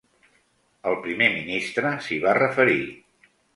[0.91, 2.83] El primer ministre s’hi va referir.